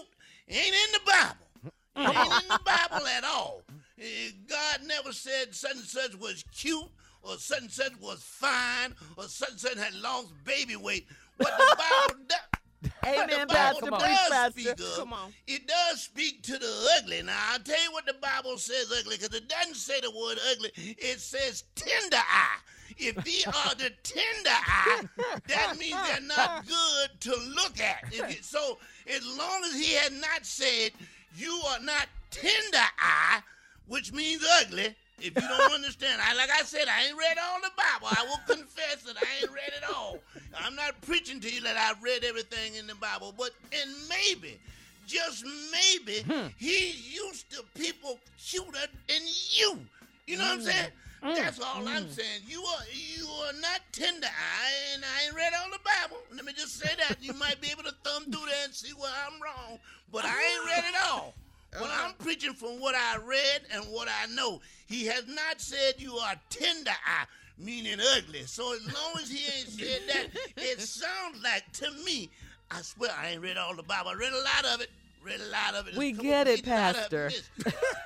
ain't 0.50 0.68
in 0.76 0.92
the 0.94 1.00
Bible. 1.06 1.72
It 1.96 2.18
ain't 2.18 2.44
in 2.44 2.48
the 2.50 2.60
Bible 2.66 3.08
at 3.08 3.24
all. 3.24 3.64
Eh, 4.00 4.32
God 4.48 4.80
never 4.86 5.12
said 5.14 5.54
such 5.56 5.72
and 5.76 5.82
such 5.82 6.16
was 6.20 6.44
cute 6.56 6.84
or 7.24 7.38
such 7.38 7.62
and 7.62 7.72
such 7.72 7.94
was 8.02 8.22
fine 8.22 8.94
or 9.18 9.24
such 9.26 9.50
and 9.52 9.60
such 9.60 9.78
had 9.78 9.94
lost 9.96 10.32
baby 10.44 10.76
weight. 10.76 11.08
What 11.38 11.54
the 11.58 11.76
Bible 11.78 12.22
does. 12.28 12.61
Amen, 13.06 13.48
the 13.48 13.54
Pastor. 13.54 13.90
Does 13.90 14.30
Pastor. 14.30 14.60
speak. 14.62 14.78
Come 14.98 15.14
on. 15.14 15.32
It 15.48 15.68
does 15.68 16.02
speak 16.02 16.42
to 16.44 16.54
the 16.58 16.90
ugly. 16.98 17.22
Now, 17.22 17.38
I'll 17.52 17.60
tell 17.60 17.82
you 17.84 17.92
what 17.92 18.06
the 18.06 18.16
Bible 18.22 18.58
says 18.58 18.92
ugly, 18.98 19.18
because 19.18 19.36
it 19.36 19.48
doesn't 19.48 19.76
say 19.76 20.00
the 20.02 20.10
word 20.12 20.40
ugly. 20.52 20.72
It 20.76 21.20
says 21.20 21.64
tender 21.76 22.18
eye. 22.18 22.58
If 22.98 23.16
they 23.16 23.50
are 23.50 23.76
the 23.76 23.92
tender 24.04 24.50
eye, 24.50 25.02
that 25.48 25.78
means 25.80 25.96
they're 26.08 26.22
not 26.22 26.66
good 26.68 27.22
to 27.22 27.36
look 27.56 27.80
at. 27.80 28.04
If 28.12 28.30
it- 28.40 28.46
so, 28.46 28.78
as 29.08 29.26
long 29.38 29.62
as 29.66 29.74
he 29.76 29.94
had 29.96 30.14
not 30.14 30.46
said, 30.46 30.92
you 31.38 31.62
are 31.70 31.80
not 31.82 32.08
tender 32.32 32.86
eye, 33.00 33.42
which 33.88 34.12
means 34.12 34.44
ugly, 34.62 34.96
if 35.22 35.36
you 35.36 35.48
don't 35.48 35.74
understand, 35.74 36.22
I 36.24 36.34
like 36.36 36.50
I 36.50 36.64
said, 36.64 36.88
I 36.88 37.08
ain't 37.08 37.18
read 37.18 37.38
all 37.38 37.60
the 37.62 37.72
Bible. 37.78 38.08
I 38.12 38.26
will 38.26 38.56
confess 38.56 39.04
that 39.04 39.18
I 39.18 39.42
ain't 39.42 39.52
read 39.52 39.72
it 39.78 39.84
all. 39.94 40.20
I'm 40.58 40.76
not 40.76 41.00
preaching 41.02 41.40
to 41.42 41.50
you 41.54 41.62
that 41.62 41.78
I've 41.78 42.02
read 42.02 42.24
everything 42.24 42.76
in 42.76 42.88
the 42.88 42.96
Bible, 42.96 43.34
but 43.38 43.52
and 43.72 43.92
maybe, 44.10 44.60
just 45.08 45.46
maybe, 45.72 46.22
hmm. 46.22 46.48
he 46.58 46.92
used 46.92 47.50
to 47.52 47.64
people 47.76 48.20
cuter 48.38 48.88
than 49.08 49.22
you. 49.52 49.80
You 50.28 50.38
know 50.38 50.44
what 50.44 50.54
I'm 50.54 50.60
mm. 50.60 50.72
saying? 50.72 50.92
Mm. 51.24 51.36
That's 51.36 51.60
all 51.60 51.88
I'm 51.88 52.06
mm. 52.06 52.10
saying. 52.10 52.42
You 52.48 52.62
are 52.64 52.84
you 52.94 53.28
are 53.28 53.54
not 53.54 53.82
tender 53.92 54.28
eye, 54.28 54.94
and 54.94 55.04
I 55.04 55.26
ain't 55.26 55.36
read 55.36 55.52
all 55.62 55.70
the 55.72 55.80
Bible. 55.84 56.24
Let 56.34 56.46
me 56.46 56.54
just 56.54 56.80
say 56.80 56.90
that. 57.08 57.18
You 57.22 57.34
might 57.34 57.60
be 57.62 57.70
able 57.70 57.84
to 57.84 57.94
thumb 58.04 58.24
through 58.26 58.46
there 58.46 58.64
and 58.64 58.74
see 58.74 58.94
where 58.94 59.12
I'm 59.28 59.42
wrong, 59.42 59.80
but 60.12 60.26
I 60.26 60.30
ain't 60.30 60.66
read 60.66 60.84
it 60.90 60.96
all. 61.06 61.34
But 61.72 61.90
I'm 61.90 62.14
preaching 62.16 62.54
from 62.54 62.80
what 62.80 62.96
I 62.96 63.18
read 63.18 63.62
and 63.74 63.86
what 63.86 64.08
I 64.10 64.28
know. 64.34 64.62
He 64.88 65.06
has 65.06 65.26
not 65.28 65.62
said 65.62 65.94
you 66.00 66.16
are 66.16 66.36
tender 66.50 66.92
eye, 66.92 67.26
meaning 67.58 67.98
ugly. 68.18 68.44
So 68.46 68.74
as 68.74 68.86
long 68.86 69.14
as 69.22 69.30
he 69.32 69.46
ain't 69.58 69.70
said 69.70 70.02
that, 70.08 70.28
it 70.58 70.82
sounds 70.82 71.42
like 71.44 71.72
to 71.74 71.92
me. 72.06 72.30
I 72.70 72.82
swear 72.82 73.12
I 73.18 73.30
ain't 73.30 73.42
read 73.42 73.58
all 73.58 73.76
the 73.76 73.84
Bible. 73.84 74.10
I 74.10 74.14
read 74.16 74.34
a 74.34 74.38
lot 74.38 74.74
of 74.74 74.82
it. 74.82 74.90
Read 75.24 75.40
a 75.40 75.52
lot 75.52 75.76
of 75.76 75.88
it. 75.88 75.96
We 75.96 76.14
get 76.14 76.48
it, 76.48 76.64
complete 76.64 76.76
lot 76.76 76.96
of 76.96 76.96
Pastor. 76.96 77.32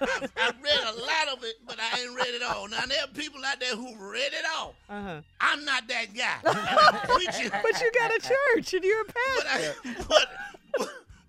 I've, 0.01 0.31
I've 0.38 0.62
read 0.62 0.79
a 0.81 1.00
lot 1.00 1.38
of 1.38 1.43
it, 1.45 1.55
but 1.65 1.77
I 1.79 2.01
ain't 2.01 2.13
read 2.13 2.27
it 2.27 2.43
all. 2.43 2.67
Now 2.67 2.81
there 2.86 3.01
are 3.03 3.07
people 3.07 3.39
out 3.45 3.57
there 3.60 3.74
who 3.75 3.95
read 3.95 4.34
it 4.34 4.43
all. 4.57 4.75
Uh-huh. 4.89 5.22
I'm 5.39 5.63
not 5.63 5.88
that 5.88 6.07
guy. 6.13 6.39
But 7.63 7.81
you 7.81 7.91
got 7.93 8.12
a 8.12 8.19
church 8.19 8.74
and 8.74 8.84
you're 8.84 9.01
a 9.01 9.05
But, 9.05 9.15
pastor. 9.45 9.75
I, 9.86 9.95
but, 10.10 10.27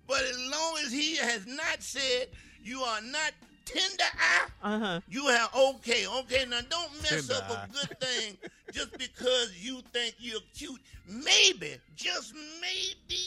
but, 0.07 0.15
but 0.15 0.23
as 0.23 0.37
long 0.51 0.77
as 0.85 0.91
he 0.91 1.17
has 1.17 1.45
not 1.45 1.81
said 1.81 2.27
you 2.63 2.81
are 2.81 3.01
not 3.01 3.31
tender 3.65 4.03
eye, 4.19 4.47
Uh-huh. 4.63 4.99
you 5.09 5.27
have 5.27 5.53
okay, 5.55 6.05
okay. 6.07 6.45
Now 6.47 6.59
don't 6.69 6.93
mess 7.01 7.27
Tender 7.27 7.43
up 7.43 7.51
eye. 7.51 7.65
a 7.65 7.73
good 7.73 7.99
thing 7.99 8.37
just 8.73 8.97
because 8.97 9.53
you 9.57 9.81
think 9.93 10.15
you're 10.19 10.39
cute. 10.55 10.81
Maybe, 11.07 11.77
just 11.95 12.33
maybe, 12.61 13.21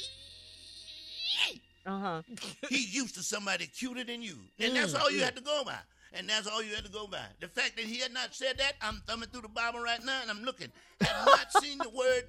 Uh-huh. 1.87 2.23
he's 2.69 2.95
used 2.95 3.15
to 3.15 3.23
somebody 3.23 3.67
cuter 3.67 4.05
than 4.05 4.23
you, 4.23 4.37
and 4.59 4.77
that's 4.77 4.95
all 4.95 5.11
you 5.11 5.21
had 5.23 5.35
to 5.37 5.43
go 5.43 5.63
by. 5.65 5.79
And 6.13 6.29
that's 6.29 6.47
all 6.49 6.61
you 6.63 6.75
had 6.75 6.85
to 6.85 6.91
go 6.91 7.07
by. 7.07 7.23
The 7.41 7.47
fact 7.47 7.77
that 7.77 7.85
he 7.85 8.01
had 8.01 8.13
not 8.13 8.35
said 8.35 8.59
that, 8.59 8.73
I'm 8.83 9.01
thumbing 9.07 9.29
through 9.29 9.43
the 9.43 9.49
Bible 9.49 9.79
right 9.81 10.05
now 10.05 10.19
and 10.23 10.29
I'm 10.31 10.43
looking. 10.43 10.67
I 11.01 11.05
have 11.05 11.25
not 11.27 11.53
seen 11.63 11.79
the 11.79 11.89
word 11.89 12.25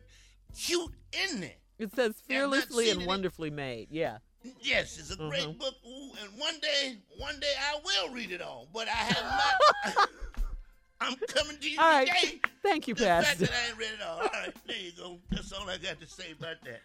cute 0.55 0.93
in 1.12 1.41
there. 1.41 1.55
It 1.79 1.91
says 1.96 2.13
Yeah, 2.29 2.43
I've 2.43 2.51
not 2.51 2.60
fearlessly 2.67 2.86
seen 2.86 2.93
and 2.93 3.01
it. 3.01 3.08
wonderfully 3.08 3.50
made. 3.50 3.88
Yeah. 3.89 4.20
Yes, 4.62 4.98
it's 4.98 5.12
a 5.12 5.15
great 5.15 5.43
Mhm. 5.43 5.57
book. 5.60 5.75
Ooh, 5.86 6.12
and 6.21 6.38
one 6.39 6.60
day, 6.60 6.98
one 7.17 7.39
day 7.39 7.53
I 7.60 7.79
will 7.83 8.10
read 8.10 8.31
it 8.31 8.41
all. 8.41 8.67
But 8.74 8.88
I 8.88 8.91
have 8.91 9.24
not. 9.24 10.07
I'm 11.01 11.15
coming 11.27 11.57
to 11.60 11.69
you 11.69 11.79
All 11.79 11.89
right. 11.89 12.07
today. 12.07 12.41
Thank 12.63 12.88
you, 12.88 12.93
The 12.93 13.05
fact 13.05 13.39
that 13.39 13.51
I 13.51 13.69
ain't 13.69 13.77
read 13.77 13.93
it 13.93 14.01
all. 14.01 14.19
All 14.19 14.29
right, 14.33 14.53
there 14.67 14.77
you 14.77 14.91
go. 14.91 15.19
That's 15.31 15.51
all 15.51 15.67
I 15.69 15.77
got 15.77 16.00
to 16.00 16.07
say 16.07 16.31
about 16.31 16.57
that. 16.63 16.81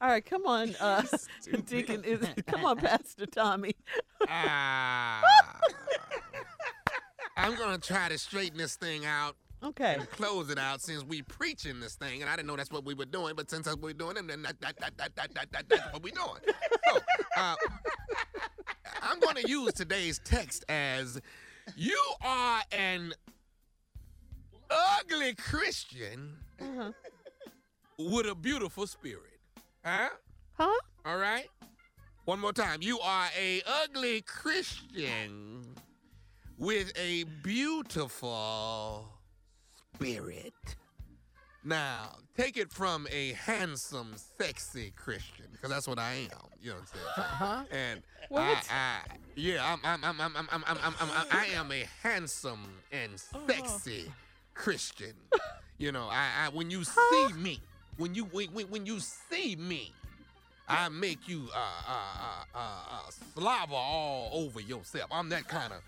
All 0.00 0.08
right, 0.08 0.24
come 0.24 0.46
on, 0.46 0.74
uh, 0.80 1.02
Deacon. 1.66 2.04
Is, 2.04 2.26
come 2.46 2.64
on, 2.64 2.78
Pastor 2.78 3.26
Tommy. 3.26 3.74
Ah. 4.28 5.22
I'm 7.36 7.56
gonna 7.56 7.78
try 7.78 8.08
to 8.08 8.18
straighten 8.18 8.58
this 8.58 8.76
thing 8.76 9.04
out 9.04 9.36
Okay. 9.64 9.94
and 9.98 10.10
close 10.10 10.50
it 10.50 10.58
out 10.58 10.80
since 10.82 11.02
we 11.04 11.22
preaching 11.22 11.80
this 11.80 11.94
thing, 11.94 12.20
and 12.20 12.30
I 12.30 12.36
didn't 12.36 12.48
know 12.48 12.56
that's 12.56 12.70
what 12.70 12.84
we 12.84 12.92
were 12.94 13.06
doing, 13.06 13.34
but 13.34 13.50
since 13.50 13.64
that's 13.64 13.76
what 13.76 13.84
we're 13.84 13.92
doing, 13.94 14.16
it, 14.16 14.28
then 14.28 14.42
that, 14.42 14.60
that, 14.60 14.78
that, 14.80 14.96
that, 14.98 15.16
that, 15.16 15.34
that, 15.34 15.52
that, 15.52 15.68
that's 15.68 15.92
what 15.92 16.02
we're 16.02 16.12
doing. 16.12 16.40
So, 16.92 17.00
uh, 17.38 17.54
I'm 19.02 19.18
gonna 19.20 19.40
use 19.46 19.72
today's 19.72 20.20
text 20.24 20.64
as 20.68 21.20
you 21.76 21.98
are 22.22 22.60
an 22.72 23.14
ugly 24.70 25.34
Christian 25.34 26.36
Uh-huh. 26.60 26.92
with 27.98 28.26
a 28.26 28.34
beautiful 28.34 28.86
spirit. 28.86 29.38
Huh? 29.84 30.08
Huh? 30.58 30.78
All 31.06 31.16
right. 31.18 31.48
One 32.26 32.40
more 32.40 32.52
time. 32.52 32.78
You 32.82 33.00
are 33.00 33.28
a 33.38 33.62
ugly 33.66 34.22
Christian 34.22 35.64
with 36.56 36.92
a 36.96 37.24
beautiful 37.42 39.08
spirit. 39.94 40.52
Now, 41.64 42.16
take 42.36 42.56
it 42.58 42.70
from 42.70 43.06
a 43.10 43.32
handsome, 43.32 44.14
sexy 44.38 44.92
Christian, 44.96 45.46
because 45.52 45.70
that's 45.70 45.88
what 45.88 45.98
I 45.98 46.12
am. 46.12 46.28
You 46.62 46.70
know 46.70 46.76
what 46.76 46.80
I'm 46.80 46.86
saying? 46.86 47.06
Huh? 47.16 47.64
And 47.70 48.02
What? 48.28 48.42
I, 48.70 48.74
I, 48.74 48.98
yeah, 49.34 49.64
I'm, 49.64 49.80
I'm, 49.82 50.04
I'm, 50.04 50.20
I'm, 50.20 50.36
I'm, 50.36 50.48
I'm, 50.50 50.64
I'm, 50.66 50.78
I'm, 50.82 50.94
I'm, 51.00 51.26
I 51.30 51.46
am 51.54 51.72
a 51.72 51.86
handsome 52.02 52.66
and 52.92 53.12
sexy 53.46 54.12
Christian. 54.54 55.14
You 55.76 55.90
know, 55.90 56.06
I, 56.08 56.28
I 56.46 56.48
when 56.50 56.70
you 56.70 56.84
see 56.84 57.32
me, 57.36 57.58
when 57.96 58.14
you 58.14 58.26
when, 58.26 58.46
when, 58.50 58.66
when 58.66 58.86
you 58.86 59.00
see 59.00 59.56
me, 59.56 59.92
I 60.68 60.88
make 60.88 61.26
you 61.28 61.48
uh, 61.52 61.58
uh, 61.58 61.92
uh, 61.92 62.44
uh, 62.54 62.58
uh, 62.92 63.10
slobber 63.34 63.74
all 63.74 64.30
over 64.32 64.60
yourself. 64.60 65.10
I'm 65.10 65.28
that 65.30 65.48
kind 65.48 65.72
of 65.72 65.80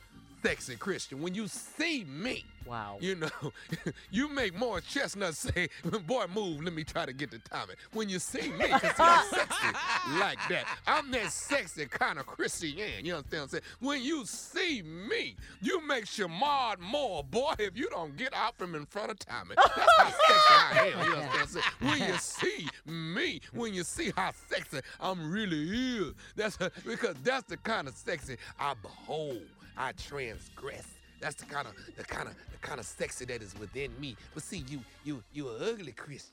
sexy 0.43 0.77
Christian. 0.77 1.21
When 1.23 1.35
you 1.35 1.49
see 1.49 2.05
me, 2.05 2.45
Wow. 2.67 2.99
you 3.01 3.15
know, 3.15 3.29
you 4.11 4.29
make 4.29 4.53
Morris 4.55 4.85
Chestnut 4.87 5.35
say, 5.37 5.69
boy, 6.07 6.27
move, 6.35 6.63
let 6.65 6.73
me 6.73 6.83
try 6.83 7.07
to 7.07 7.13
get 7.13 7.31
the 7.31 7.39
timing. 7.39 7.77
When 7.93 8.09
you 8.09 8.19
see 8.19 8.51
me, 8.51 8.67
'cause 8.69 8.93
I'm 8.99 9.25
sexy 9.29 9.67
like 10.19 10.39
that. 10.49 10.65
I'm 10.87 11.11
that 11.13 11.31
sexy 11.31 11.87
kind 11.87 12.19
of 12.19 12.27
Christian, 12.27 12.71
you 12.77 13.15
understand 13.15 13.25
what 13.33 13.43
I'm 13.43 13.49
saying? 13.49 13.63
When 13.81 14.03
you 14.03 14.25
see 14.27 14.83
me, 14.83 15.37
you 15.63 15.81
make 15.87 16.07
Shemar 16.07 16.79
Moore, 16.81 17.23
boy, 17.25 17.55
if 17.59 17.77
you 17.77 17.89
don't 17.89 18.17
get 18.17 18.35
out 18.35 18.57
from 18.59 18.75
in 18.75 18.85
front 18.87 19.13
of 19.13 19.19
Tommy. 19.21 19.55
That's 19.57 19.91
how 19.97 20.05
sexy 20.05 20.55
I 20.81 20.93
am, 20.93 21.07
you 21.07 21.17
understand 21.17 21.31
what 21.31 21.41
I'm 21.41 21.49
saying? 21.49 21.65
When 22.01 22.09
you 22.13 22.19
see 22.19 22.69
me, 22.87 23.41
when 23.53 23.75
you 23.75 23.85
see 23.85 24.13
how 24.17 24.33
sexy 24.49 24.81
I'm 25.01 25.31
really 25.31 25.99
is, 26.09 26.15
that's 26.35 26.57
because 26.85 27.15
that's 27.23 27.45
the 27.49 27.57
kind 27.59 27.87
of 27.87 27.95
sexy 27.97 28.37
I 28.59 28.75
behold, 28.83 29.41
I 29.77 29.93
transgress. 29.93 30.87
That's 31.21 31.37
the 31.37 31.47
kind 31.47 31.67
of 31.67 31.75
the 31.97 32.05
kind 32.05 32.29
of 32.29 32.35
the 32.53 32.59
kind 32.59 32.79
of 32.81 32.87
sexy 32.87 33.25
that 33.27 33.43
is 33.43 33.55
within 33.59 33.91
me. 34.01 34.17
But 34.35 34.43
see, 34.43 34.65
you 34.69 34.81
you 35.05 35.23
you 35.33 35.49
an 35.51 35.57
ugly 35.63 35.93
Christian. 35.93 36.33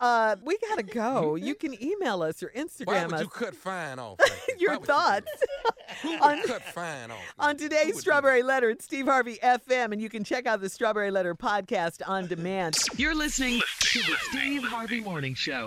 Uh, 0.00 0.34
we 0.42 0.56
gotta 0.68 0.82
go. 0.82 1.34
You 1.40 1.54
can 1.54 1.80
email 1.82 2.22
us 2.22 2.42
or 2.42 2.50
Why 2.54 2.62
Instagram 2.62 3.04
would 3.06 3.14
us 3.14 3.20
you 3.22 3.28
cut 3.28 3.54
fine 3.54 3.98
off? 3.98 4.18
like 4.20 4.58
your 4.60 4.70
Why 4.72 4.76
would 4.78 4.80
you 4.88 4.94
thoughts? 4.94 5.32
Who 6.02 6.10
would 6.12 6.22
on- 6.22 6.42
cut 6.46 6.62
fine 6.62 7.10
off? 7.10 7.18
on 7.38 7.48
like 7.48 7.58
this? 7.58 7.62
Who 7.64 7.68
today's 7.68 8.00
Strawberry 8.00 8.42
Letter 8.42 8.70
at 8.70 8.80
Steve 8.82 9.04
Harvey 9.06 9.36
FM, 9.42 9.92
and 9.92 10.00
you 10.00 10.08
can 10.08 10.24
check 10.24 10.46
out 10.46 10.60
the 10.62 10.70
Strawberry 10.70 11.10
Letter 11.10 11.34
podcast 11.34 12.00
on 12.06 12.26
demand. 12.26 12.76
You're 12.96 13.14
listening 13.14 13.60
to 13.80 13.98
the 14.00 14.16
Steve 14.30 14.62
Harvey 14.64 15.00
Morning 15.02 15.34
Show. 15.34 15.66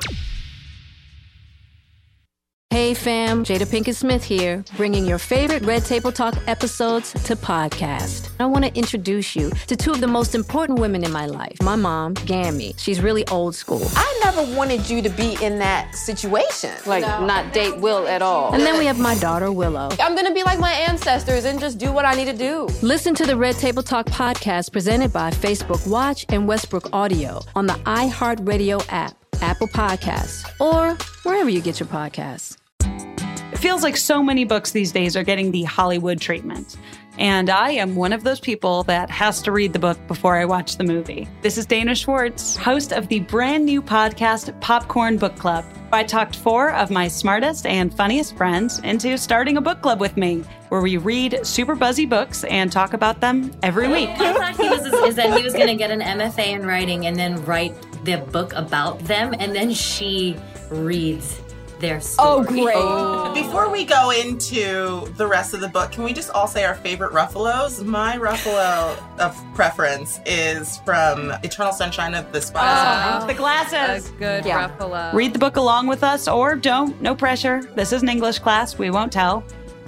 Hey 2.74 2.96
fam, 2.96 3.44
Jada 3.44 3.68
Pinkett 3.68 3.94
Smith 3.94 4.24
here, 4.24 4.66
bringing 4.78 5.06
your 5.06 5.20
favorite 5.20 5.62
Red 5.62 5.86
Table 5.86 6.12
Talk 6.12 6.34
episodes 6.48 7.14
to 7.14 7.36
podcast. 7.36 8.32
I 8.40 8.48
want 8.48 8.66
to 8.66 8.74
introduce 8.74 9.36
you 9.36 9.52
to 9.68 9.76
two 9.76 9.92
of 9.92 10.02
the 10.02 10.08
most 10.08 10.34
important 10.34 10.80
women 10.80 11.04
in 11.04 11.12
my 11.12 11.28
life. 11.28 11.62
My 11.62 11.76
mom, 11.76 12.16
Gammy, 12.26 12.74
she's 12.78 13.00
really 13.00 13.28
old 13.28 13.54
school. 13.54 13.88
I 13.96 14.22
never 14.24 14.42
wanted 14.58 14.90
you 14.90 15.04
to 15.04 15.10
be 15.10 15.38
in 15.40 15.60
that 15.60 15.94
situation. 15.94 16.72
Like, 16.88 17.04
not 17.04 17.54
date 17.54 17.78
Will 17.78 18.08
at 18.08 18.24
all. 18.24 18.56
And 18.56 18.64
then 18.64 18.80
we 18.80 18.88
have 18.88 18.98
my 18.98 19.14
daughter, 19.20 19.52
Willow. 19.52 19.90
I'm 20.00 20.16
gonna 20.16 20.34
be 20.34 20.42
like 20.42 20.58
my 20.58 20.72
ancestors 20.72 21.46
and 21.46 21.60
just 21.60 21.78
do 21.78 21.92
what 21.92 22.06
I 22.06 22.16
need 22.16 22.26
to 22.26 22.36
do. 22.36 22.68
Listen 22.82 23.14
to 23.14 23.28
the 23.28 23.38
Red 23.38 23.54
Table 23.58 23.84
Talk 23.84 24.08
podcast 24.08 24.72
presented 24.72 25.14
by 25.14 25.30
Facebook 25.30 25.88
Watch 25.88 26.26
and 26.30 26.48
Westbrook 26.48 26.92
Audio 26.92 27.40
on 27.54 27.68
the 27.68 27.74
iHeartRadio 27.86 28.84
app, 28.90 29.16
Apple 29.44 29.68
Podcasts, 29.68 30.44
or 30.60 30.96
wherever 31.22 31.52
you 31.52 31.62
get 31.62 31.80
your 31.80 31.88
podcasts. 31.88 32.58
It 32.86 33.58
feels 33.58 33.84
like 33.84 33.98
so 33.98 34.24
many 34.24 34.46
books 34.46 34.72
these 34.72 34.92
days 34.92 35.16
are 35.16 35.24
getting 35.24 35.52
the 35.52 35.64
Hollywood 35.64 36.20
treatment. 36.20 36.78
And 37.20 37.52
I 37.52 37.72
am 37.72 37.96
one 37.96 38.12
of 38.12 38.24
those 38.24 38.40
people 38.40 38.84
that 38.84 39.10
has 39.12 39.42
to 39.44 39.52
read 39.52 39.74
the 39.74 39.80
book 39.80 40.00
before 40.08 40.36
I 40.36 40.46
watch 40.46 40.78
the 40.78 40.84
movie. 40.84 41.28
This 41.44 41.60
is 41.60 41.66
Dana 41.68 41.94
Schwartz, 41.94 42.56
host 42.56 42.92
of 42.92 43.08
the 43.08 43.20
brand 43.20 43.66
new 43.66 43.84
podcast 43.84 44.60
Popcorn 44.62 45.18
Book 45.18 45.36
Club. 45.36 45.64
I 45.92 46.04
talked 46.04 46.36
four 46.36 46.72
of 46.72 46.90
my 46.90 47.08
smartest 47.08 47.68
and 47.68 47.96
funniest 47.96 48.36
friends 48.36 48.80
into 48.80 49.16
starting 49.20 49.58
a 49.58 49.62
book 49.62 49.84
club 49.84 50.00
with 50.00 50.18
me, 50.18 50.44
where 50.70 50.82
we 50.82 50.98
read 50.98 51.46
super 51.46 51.76
buzzy 51.76 52.08
books 52.08 52.44
and 52.46 52.72
talk 52.72 52.94
about 52.94 53.22
them 53.22 53.52
every 53.62 53.88
week. 53.88 54.10
I 54.10 54.34
thought 54.34 54.58
he 54.60 54.70
was 54.70 54.84
is 55.04 55.16
that 55.16 55.38
he 55.38 55.44
was 55.44 55.54
going 55.54 55.68
to 55.68 55.76
get 55.76 55.92
an 55.92 56.00
MFA 56.00 56.48
in 56.48 56.66
writing 56.66 57.06
and 57.06 57.16
then 57.16 57.46
write 57.46 57.76
the 58.06 58.18
book 58.18 58.54
about 58.54 58.98
them, 59.02 59.36
and 59.38 59.54
then 59.54 59.72
she 59.72 60.36
reads 60.72 61.43
their 61.84 61.98
oh, 62.18 62.44
story. 62.44 62.74
Oh. 62.76 63.34
Before 63.34 63.70
we 63.70 63.84
go 63.84 64.12
into 64.12 65.06
the 65.18 65.28
rest 65.28 65.54
of 65.54 65.60
the 65.60 65.68
book, 65.68 65.92
can 65.92 66.04
we 66.04 66.14
just 66.14 66.32
all 66.32 66.48
say 66.48 66.64
our 66.64 66.76
favorite 66.76 67.12
Ruffalos? 67.12 67.84
My 67.86 68.18
Ruffalo 68.18 68.98
of 69.20 69.38
preference 69.54 70.20
is 70.26 70.78
from 70.80 71.32
Eternal 71.44 71.74
Sunshine 71.74 72.16
of 72.16 72.32
the 72.32 72.42
Spotless 72.42 72.84
Mind. 72.84 73.24
Oh. 73.24 73.28
the 73.28 73.34
glasses. 73.34 74.10
good 74.12 74.46
Yeah. 74.46 74.70
Ruffalo. 74.70 75.14
Read 75.14 75.34
the 75.34 75.40
book 75.40 75.58
along 75.58 75.88
with 75.88 76.04
us 76.04 76.28
or 76.28 76.56
don't, 76.56 77.00
no 77.02 77.14
pressure. 77.14 77.62
This 77.76 77.92
is 77.92 78.02
an 78.02 78.10
English 78.10 78.40
class, 78.40 78.78
we 78.78 78.90
won't 78.90 79.12
tell. 79.12 79.44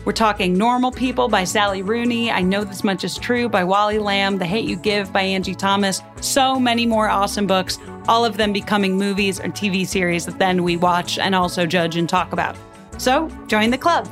We're 0.06 0.12
talking 0.12 0.54
Normal 0.54 0.92
People 0.92 1.28
by 1.30 1.46
Sally 1.46 1.82
Rooney, 1.82 2.30
I 2.30 2.44
Know 2.44 2.64
This 2.64 2.84
Much 2.84 3.04
Is 3.04 3.18
True 3.18 3.50
by 3.50 3.64
Wally 3.64 3.98
Lamb, 3.98 4.38
The 4.38 4.46
Hate 4.46 4.70
You 4.70 4.76
Give 4.76 5.12
by 5.12 5.24
Angie 5.24 5.56
Thomas, 5.56 6.04
so 6.22 6.60
many 6.60 6.86
more 6.86 7.10
awesome 7.10 7.48
books, 7.48 7.80
all 8.08 8.24
of 8.24 8.38
them 8.38 8.54
becoming 8.54 9.00
movies 9.00 9.40
or 9.40 9.46
TV 9.46 9.86
series 9.86 10.28
that 10.28 10.38
then 10.38 10.64
we 10.64 10.78
watch 10.78 11.18
and 11.18 11.34
also 11.34 11.66
judge 11.66 11.96
and 11.96 12.08
talk 12.08 12.34
about. 12.34 12.56
So 13.00 13.30
join 13.48 13.72
the 13.72 13.80
club. 13.80 14.08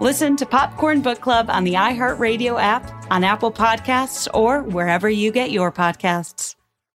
Listen 0.00 0.34
to 0.36 0.46
Popcorn 0.46 1.00
Book 1.00 1.20
Club 1.20 1.48
on 1.48 1.62
the 1.62 1.74
iHeartRadio 1.74 2.60
app, 2.60 2.92
on 3.12 3.22
Apple 3.22 3.52
Podcasts, 3.52 4.26
or 4.34 4.62
wherever 4.62 5.08
you 5.08 5.30
get 5.30 5.52
your 5.52 5.70
podcasts. 5.70 6.56